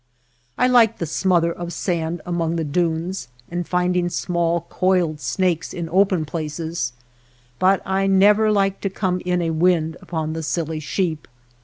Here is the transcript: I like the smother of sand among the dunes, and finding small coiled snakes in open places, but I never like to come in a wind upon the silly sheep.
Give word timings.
I 0.57 0.65
like 0.67 0.97
the 0.97 1.05
smother 1.05 1.51
of 1.53 1.71
sand 1.71 2.23
among 2.25 2.55
the 2.55 2.63
dunes, 2.63 3.27
and 3.51 3.67
finding 3.67 4.09
small 4.09 4.61
coiled 4.61 5.19
snakes 5.19 5.73
in 5.75 5.87
open 5.91 6.25
places, 6.25 6.93
but 7.59 7.83
I 7.85 8.07
never 8.07 8.51
like 8.51 8.81
to 8.81 8.89
come 8.89 9.21
in 9.25 9.43
a 9.43 9.51
wind 9.51 9.97
upon 10.01 10.33
the 10.33 10.41
silly 10.41 10.79
sheep. 10.79 11.27